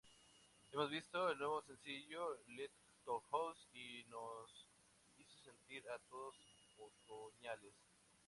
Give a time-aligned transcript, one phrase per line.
[0.71, 4.51] Hemos visto el nuevo sencillo Lighthouse y nos
[5.19, 6.35] hizo sentir a todos
[6.79, 7.75] otoñales.